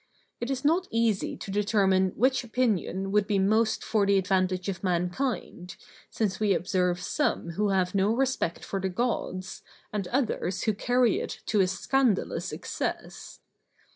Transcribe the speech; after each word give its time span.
It 0.39 0.49
is 0.49 0.65
not 0.65 0.87
easy 0.89 1.37
to 1.37 1.51
determine 1.51 2.09
which 2.15 2.43
opinion 2.43 3.11
would 3.11 3.27
be 3.27 3.37
most 3.37 3.83
for 3.83 4.03
the 4.07 4.17
advantage 4.17 4.67
of 4.67 4.83
mankind, 4.83 5.75
since 6.09 6.39
we 6.39 6.55
observe 6.55 6.99
some 6.99 7.51
who 7.51 7.69
have 7.69 7.93
no 7.93 8.07
respect 8.11 8.65
for 8.65 8.79
the 8.81 8.89
Gods, 8.89 9.61
and 9.93 10.07
others 10.07 10.63
who 10.63 10.73
carry 10.73 11.19
it 11.19 11.41
to 11.45 11.59
a 11.61 11.67
scandalous 11.67 12.51
excess. 12.51 13.41